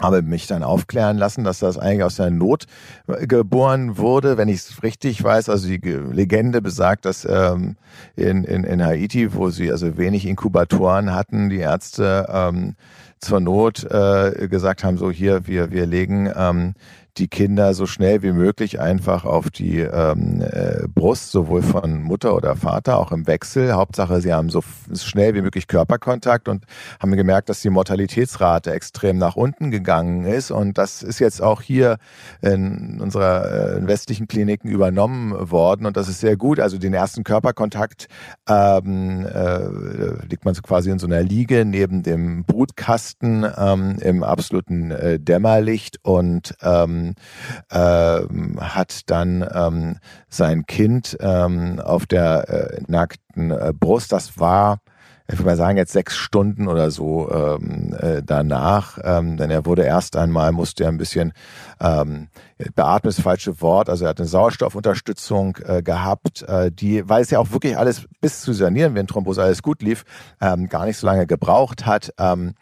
[0.00, 2.66] habe mich dann aufklären lassen, dass das eigentlich aus der Not
[3.06, 5.48] äh, geboren wurde, wenn ich es richtig weiß.
[5.48, 7.76] Also die Legende besagt, dass ähm,
[8.16, 12.76] in, in, in Haiti, wo sie also wenig Inkubatoren hatten, die Ärzte ähm,
[13.18, 16.74] zur Not äh, gesagt haben, so hier, wir, wir legen ähm,
[17.18, 22.34] die Kinder so schnell wie möglich einfach auf die ähm, äh, Brust, sowohl von Mutter
[22.34, 23.72] oder Vater, auch im Wechsel.
[23.72, 24.62] Hauptsache, sie haben so
[24.94, 26.64] schnell wie möglich Körperkontakt und
[27.00, 30.50] haben gemerkt, dass die Mortalitätsrate extrem nach unten gegangen ist.
[30.50, 31.98] Und das ist jetzt auch hier
[32.42, 35.86] in unserer äh, westlichen Kliniken übernommen worden.
[35.86, 36.60] Und das ist sehr gut.
[36.60, 38.08] Also den ersten Körperkontakt
[38.48, 44.22] ähm, äh, liegt man so quasi in so einer Liege neben dem Brutkasten ähm, im
[44.22, 46.99] absoluten äh, Dämmerlicht und ähm,
[47.70, 49.96] ähm, hat dann ähm,
[50.28, 54.12] sein Kind ähm, auf der äh, nackten äh, Brust.
[54.12, 54.78] Das war
[55.32, 58.98] ich würde mal sagen, jetzt sechs Stunden oder so ähm, äh, danach.
[59.02, 61.32] Ähm, denn er wurde erst einmal, musste er ein bisschen
[61.80, 62.28] ähm,
[62.74, 67.30] beatmen, das falsche Wort, also er hat eine Sauerstoffunterstützung äh, gehabt, äh, die, weil es
[67.30, 70.04] ja auch wirklich alles bis zu sanieren, wenn Thrombose alles gut lief,
[70.40, 72.12] ähm, gar nicht so lange gebraucht hat.
[72.18, 72.54] Ähm,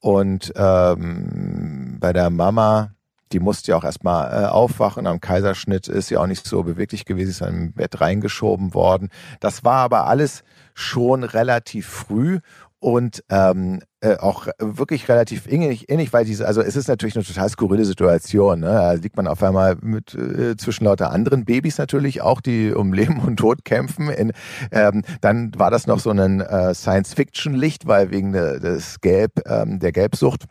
[0.00, 2.90] und ähm, bei der Mama,
[3.32, 5.06] die musste ja auch erstmal äh, aufwachen.
[5.06, 9.10] Am Kaiserschnitt ist sie auch nicht so beweglich gewesen, ist dann im Bett reingeschoben worden.
[9.40, 10.42] Das war aber alles
[10.74, 12.40] schon relativ früh
[12.80, 17.24] und ähm, äh, auch wirklich relativ ähnlich, ähnlich, weil diese, also es ist natürlich eine
[17.24, 18.60] total skurrile Situation.
[18.60, 18.68] Ne?
[18.68, 22.92] Da liegt man auf einmal mit äh, zwischen lauter anderen Babys natürlich auch, die um
[22.94, 24.08] Leben und Tod kämpfen.
[24.08, 24.32] In,
[24.72, 29.92] ähm, dann war das noch so ein äh, Science-Fiction-Licht, weil wegen des Gelb, ähm, der
[29.92, 30.46] Gelbsucht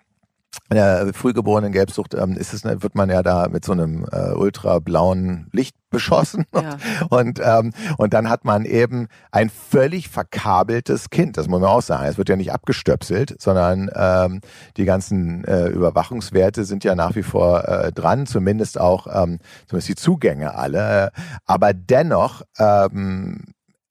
[0.71, 5.47] der frühgeborenen Gelbsucht ähm, ist es, wird man ja da mit so einem äh, ultrablauen
[5.51, 6.77] Licht beschossen ja.
[7.09, 11.38] und ähm, und dann hat man eben ein völlig verkabeltes Kind.
[11.38, 12.05] Das muss man auch sagen.
[12.05, 14.41] Es wird ja nicht abgestöpselt, sondern ähm,
[14.77, 19.89] die ganzen äh, Überwachungswerte sind ja nach wie vor äh, dran, zumindest auch ähm, zumindest
[19.89, 21.12] die Zugänge alle.
[21.45, 23.45] Aber dennoch ähm,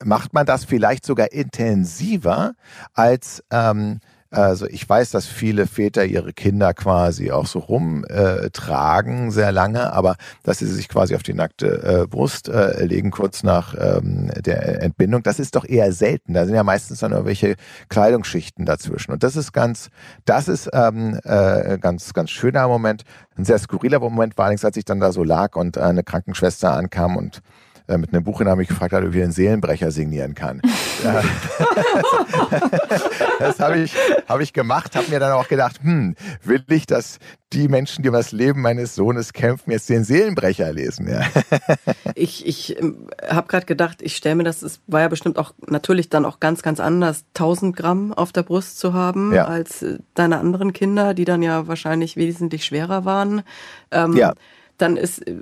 [0.04, 2.52] macht man das vielleicht sogar intensiver
[2.94, 3.98] als ähm,
[4.30, 9.92] also ich weiß, dass viele Väter ihre Kinder quasi auch so rumtragen äh, sehr lange,
[9.92, 14.30] aber dass sie sich quasi auf die nackte äh, Brust äh, legen kurz nach ähm,
[14.38, 16.34] der Entbindung, das ist doch eher selten.
[16.34, 17.56] Da sind ja meistens dann irgendwelche
[17.88, 19.12] Kleidungsschichten dazwischen.
[19.12, 19.88] Und das ist ganz,
[20.26, 23.04] das ist ähm, äh, ganz, ganz schöner Moment.
[23.36, 26.74] Ein sehr skurriler Moment war allerdings, als ich dann da so lag und eine Krankenschwester
[26.74, 27.40] ankam und
[27.88, 30.60] äh, mit einem Buch in der mich gefragt hat, ob ich einen Seelenbrecher signieren kann.
[31.02, 31.24] das,
[33.38, 33.94] das habe ich,
[34.28, 37.18] hab ich gemacht, habe mir dann auch gedacht, hm, will ich, dass
[37.54, 41.08] die Menschen, die um das Leben meines Sohnes kämpfen, jetzt den Seelenbrecher lesen?
[41.08, 41.22] Ja.
[42.14, 45.54] ich ich ähm, habe gerade gedacht, ich stelle mir das, es war ja bestimmt auch
[45.66, 49.46] natürlich dann auch ganz, ganz anders, 1000 Gramm auf der Brust zu haben ja.
[49.46, 53.42] als äh, deine anderen Kinder, die dann ja wahrscheinlich wesentlich schwerer waren.
[53.90, 54.34] Ähm, ja
[54.78, 55.34] dann ist, äh,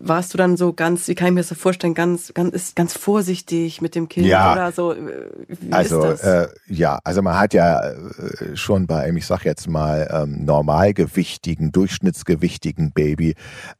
[0.00, 2.76] warst du dann so ganz, wie kann ich mir das so vorstellen, ganz, ganz, ist
[2.76, 4.52] ganz vorsichtig mit dem Kind ja.
[4.52, 4.92] oder so?
[4.92, 9.44] Äh, wie also, äh, ja, also man hat ja äh, schon bei einem, ich sag
[9.44, 13.34] jetzt mal, ähm, normalgewichtigen, durchschnittsgewichtigen Baby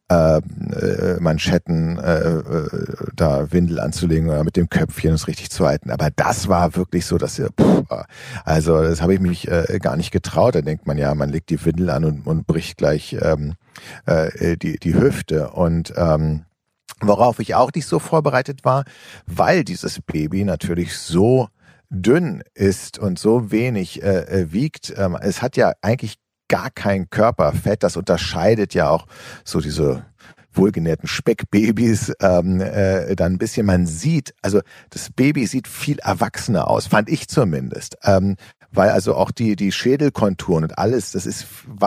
[0.09, 0.41] äh,
[1.21, 2.43] Manschetten, äh,
[3.15, 5.91] da Windel anzulegen oder mit dem Köpfchen es richtig zu halten.
[5.91, 7.85] Aber das war wirklich so, dass, pff,
[8.45, 10.55] also das habe ich mich äh, gar nicht getraut.
[10.55, 13.55] Da denkt man ja, man legt die Windel an und, und bricht gleich ähm,
[14.07, 15.51] äh, die, die Hüfte.
[15.51, 16.45] Und ähm,
[17.01, 18.85] worauf ich auch nicht so vorbereitet war,
[19.27, 21.49] weil dieses Baby natürlich so
[21.91, 24.95] dünn ist und so wenig äh, äh wiegt.
[24.97, 26.17] Ähm, es hat ja eigentlich
[26.49, 27.83] gar kein Körperfett.
[27.83, 29.07] Das unterscheidet ja auch
[29.45, 30.05] so diese
[30.53, 33.67] wohlgenährten Speckbabys ähm, äh, dann ein bisschen.
[33.67, 37.97] Man sieht, also das Baby sieht viel erwachsener aus, fand ich zumindest.
[38.05, 38.37] Ähm,
[38.73, 41.47] weil also auch die, die Schädelkonturen und alles, das ist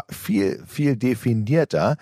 [0.10, 1.98] viel, viel definierter.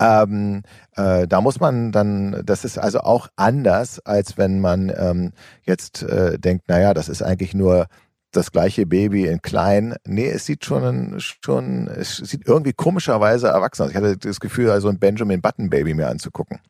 [0.00, 0.62] Ähm,
[0.96, 5.32] äh, da muss man dann, das ist also auch anders, als wenn man ähm,
[5.64, 7.86] jetzt äh, denkt, naja, das ist eigentlich nur
[8.30, 9.96] das gleiche Baby in klein.
[10.06, 13.90] Nee, es sieht schon, schon, es sieht irgendwie komischerweise erwachsen aus.
[13.90, 16.60] Ich hatte das Gefühl, also ein Benjamin Button Baby mir anzugucken.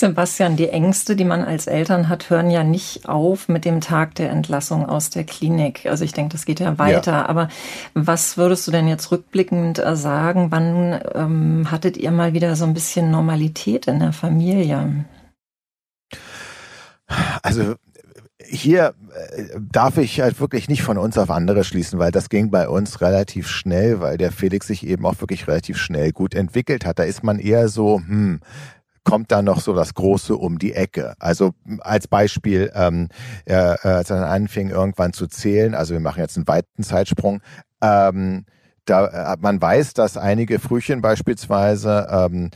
[0.00, 4.14] Sebastian, die Ängste, die man als Eltern hat, hören ja nicht auf mit dem Tag
[4.14, 5.86] der Entlassung aus der Klinik.
[5.86, 7.12] Also ich denke, das geht ja weiter.
[7.12, 7.26] Ja.
[7.26, 7.48] Aber
[7.94, 10.50] was würdest du denn jetzt rückblickend äh, sagen?
[10.50, 15.04] Wann ähm, hattet ihr mal wieder so ein bisschen Normalität in der Familie?
[17.42, 17.74] Also
[18.42, 22.50] hier äh, darf ich halt wirklich nicht von uns auf andere schließen, weil das ging
[22.50, 26.84] bei uns relativ schnell, weil der Felix sich eben auch wirklich relativ schnell gut entwickelt
[26.84, 26.98] hat.
[26.98, 28.40] Da ist man eher so, hm,
[29.04, 31.14] kommt da noch so das Große um die Ecke.
[31.18, 33.08] Also als Beispiel, ähm,
[33.44, 37.40] er, als er dann anfing irgendwann zu zählen, also wir machen jetzt einen weiten Zeitsprung,
[37.82, 38.44] ähm,
[38.84, 42.50] da äh, man weiß, dass einige Frühchen beispielsweise ähm,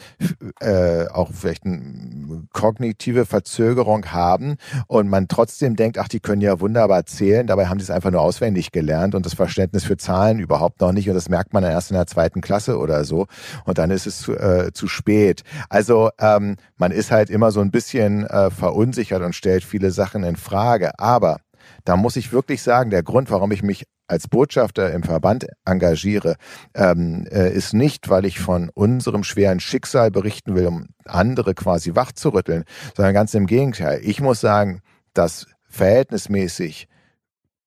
[0.61, 4.57] äh, auch vielleicht eine kognitive Verzögerung haben
[4.87, 8.11] und man trotzdem denkt, ach, die können ja wunderbar zählen, dabei haben sie es einfach
[8.11, 11.09] nur auswendig gelernt und das Verständnis für Zahlen überhaupt noch nicht.
[11.09, 13.27] Und das merkt man erst in der zweiten Klasse oder so.
[13.65, 15.43] Und dann ist es zu, äh, zu spät.
[15.69, 20.25] Also ähm, man ist halt immer so ein bisschen äh, verunsichert und stellt viele Sachen
[20.25, 21.39] in Frage, aber
[21.85, 26.37] da muss ich wirklich sagen, der Grund, warum ich mich als Botschafter im Verband engagiere,
[26.75, 31.95] ähm, äh, ist nicht, weil ich von unserem schweren Schicksal berichten will, um andere quasi
[31.95, 32.65] wachzurütteln,
[32.97, 34.01] sondern ganz im Gegenteil.
[34.03, 34.81] Ich muss sagen,
[35.15, 36.89] dass verhältnismäßig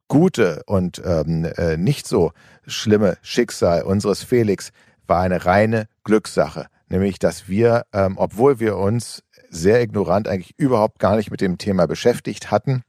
[0.08, 2.32] gute und ähm, äh, nicht so
[2.66, 4.72] schlimme Schicksal unseres Felix
[5.06, 6.68] war eine reine Glückssache.
[6.90, 11.58] Nämlich, dass wir, ähm, obwohl wir uns sehr ignorant eigentlich überhaupt gar nicht mit dem
[11.58, 12.84] Thema beschäftigt hatten,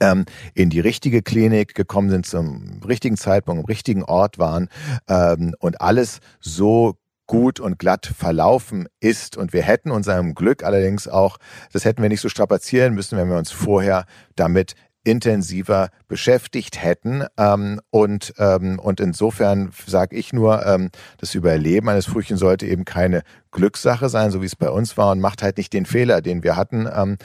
[0.00, 0.24] ähm,
[0.54, 4.68] in die richtige Klinik gekommen sind, zum richtigen Zeitpunkt, am richtigen Ort waren
[5.08, 6.96] ähm, und alles so
[7.26, 9.36] gut und glatt verlaufen ist.
[9.36, 11.36] Und wir hätten unserem Glück allerdings auch,
[11.72, 14.74] das hätten wir nicht so strapazieren müssen, wenn wir uns vorher damit
[15.04, 17.24] intensiver beschäftigt hätten.
[17.36, 22.84] Ähm, und, ähm, und insofern sage ich nur, ähm, das Überleben eines Frühchen sollte eben
[22.84, 26.20] keine Glückssache sein, so wie es bei uns war, und macht halt nicht den Fehler,
[26.20, 26.88] den wir hatten.
[26.92, 27.16] Ähm,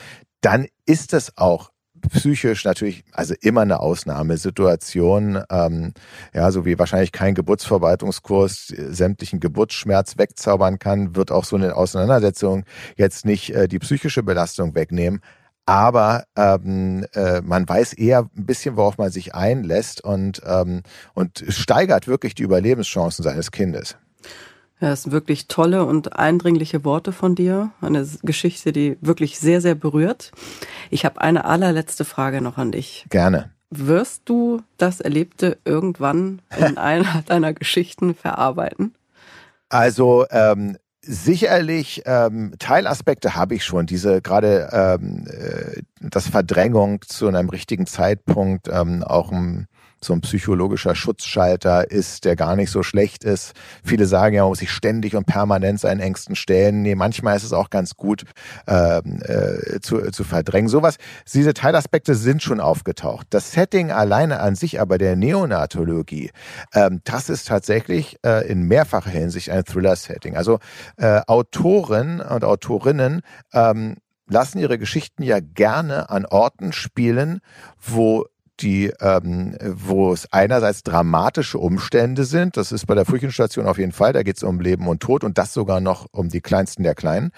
[0.41, 1.73] dann ist es auch
[2.10, 5.94] psychisch natürlich, also immer eine Ausnahmesituation, ähm,
[6.34, 12.66] ja, so wie wahrscheinlich kein Geburtsverwaltungskurs sämtlichen Geburtsschmerz wegzaubern kann, wird auch so eine Auseinandersetzung
[12.98, 15.22] jetzt nicht äh, die psychische Belastung wegnehmen
[15.66, 21.44] aber ähm, äh, man weiß eher ein bisschen, worauf man sich einlässt und, ähm, und
[21.48, 23.96] steigert wirklich die Überlebenschancen seines Kindes.
[24.80, 27.72] Ja, das sind wirklich tolle und eindringliche Worte von dir.
[27.82, 30.32] Eine Geschichte, die wirklich sehr, sehr berührt.
[30.90, 33.06] Ich habe eine allerletzte Frage noch an dich.
[33.10, 33.52] Gerne.
[33.70, 38.94] Wirst du das Erlebte irgendwann in einer deiner Geschichten verarbeiten?
[39.70, 43.86] Also ähm, Sicherlich ähm, Teilaspekte habe ich schon.
[43.86, 49.68] Diese gerade ähm, äh, das Verdrängung zu einem richtigen Zeitpunkt, ähm, auch ein
[50.04, 53.54] so ein psychologischer Schutzschalter ist, der gar nicht so schlecht ist.
[53.84, 56.82] Viele sagen ja, man muss sich ständig und permanent seinen Ängsten stellen.
[56.82, 58.24] Nee, manchmal ist es auch ganz gut
[58.68, 60.70] ähm, äh, zu, zu verdrängen.
[60.70, 60.98] Sowas,
[61.34, 63.28] diese Teilaspekte sind schon aufgetaucht.
[63.30, 66.32] Das Setting alleine an sich aber der Neonatologie,
[66.74, 70.36] ähm, das ist tatsächlich äh, in mehrfacher Hinsicht ein Thriller-Setting.
[70.36, 70.60] Also
[70.98, 73.22] äh, Autoren und Autorinnen
[73.54, 73.96] ähm,
[74.28, 77.39] lassen ihre Geschichten ja gerne an Orten spielen,
[77.80, 78.26] wo
[78.60, 83.92] die, ähm, wo es einerseits dramatische Umstände sind, das ist bei der Frühkindsstation auf jeden
[83.92, 86.84] Fall, da geht es um Leben und Tod und das sogar noch um die Kleinsten
[86.84, 87.32] der Kleinen.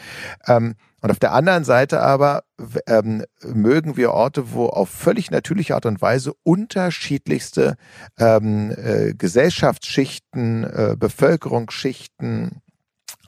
[0.47, 2.43] Ähm, und auf der anderen Seite aber
[2.87, 7.75] ähm, mögen wir Orte, wo auf völlig natürliche Art und Weise unterschiedlichste
[8.17, 12.61] ähm, äh, Gesellschaftsschichten, äh, Bevölkerungsschichten,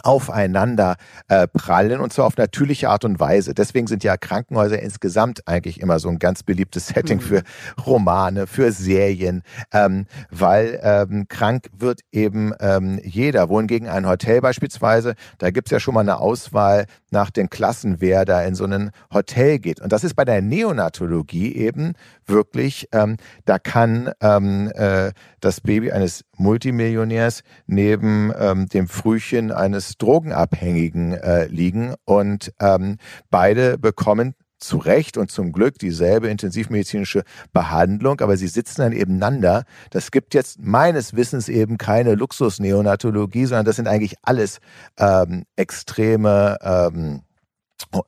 [0.03, 0.95] aufeinander
[1.27, 3.53] äh, prallen und zwar auf natürliche Art und Weise.
[3.53, 7.21] Deswegen sind ja Krankenhäuser insgesamt eigentlich immer so ein ganz beliebtes Setting mhm.
[7.21, 7.43] für
[7.85, 13.49] Romane, für Serien, ähm, weil ähm, krank wird eben ähm, jeder.
[13.49, 18.25] Wohingegen ein Hotel beispielsweise, da gibt's ja schon mal eine Auswahl nach den Klassen, wer
[18.25, 19.79] da in so ein Hotel geht.
[19.79, 21.93] Und das ist bei der Neonatologie eben
[22.25, 29.97] wirklich, ähm, da kann ähm, äh, das Baby eines Multimillionärs neben ähm, dem Frühchen eines
[29.97, 32.97] Drogenabhängigen äh, liegen und ähm,
[33.29, 37.23] beide bekommen zu Recht und zum Glück dieselbe intensivmedizinische
[37.53, 39.65] Behandlung, aber sie sitzen dann nebeneinander.
[39.91, 44.59] Das gibt jetzt meines Wissens eben keine Luxusneonatologie, sondern das sind eigentlich alles
[44.97, 47.21] ähm, extreme ähm,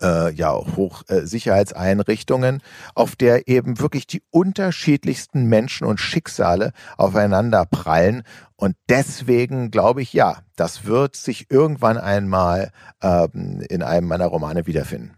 [0.02, 2.62] äh, ja, Hochsicherheitseinrichtungen, äh,
[2.96, 8.24] auf der eben wirklich die unterschiedlichsten Menschen und Schicksale aufeinander prallen.
[8.56, 14.68] Und deswegen glaube ich, ja, das wird sich irgendwann einmal ähm, in einem meiner Romane
[14.68, 15.16] wiederfinden.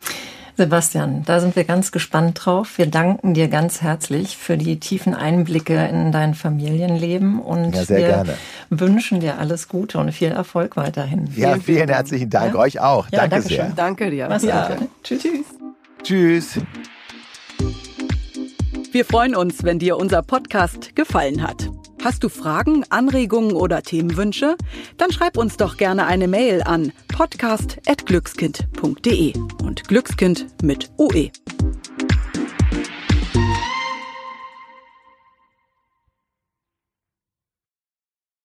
[0.62, 2.78] Sebastian, da sind wir ganz gespannt drauf.
[2.78, 7.98] Wir danken dir ganz herzlich für die tiefen Einblicke in dein Familienleben und ja, wir
[7.98, 8.34] gerne.
[8.70, 11.26] wünschen dir alles Gute und viel Erfolg weiterhin.
[11.36, 12.54] Ja, vielen, vielen herzlichen Dank.
[12.54, 12.60] Ja?
[12.60, 13.10] Euch auch.
[13.10, 13.66] Ja, danke sehr.
[13.66, 13.76] Schön.
[13.76, 14.30] Danke dir.
[14.30, 14.70] Was ja.
[15.04, 15.24] Tschüss.
[16.04, 16.60] Tschüss.
[18.92, 21.72] Wir freuen uns, wenn dir unser Podcast gefallen hat.
[22.04, 24.56] Hast du Fragen, Anregungen oder Themenwünsche?
[24.98, 29.34] Dann schreib uns doch gerne eine Mail an podcast.glückskind.de
[29.64, 31.30] und Glückskind mit OE.